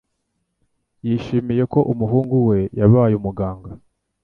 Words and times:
Yishimiye 1.07 1.63
ko 1.73 1.79
umuhungu 1.91 2.35
we 2.47 2.59
yabaye 2.79 3.13
umuganga. 3.19 3.69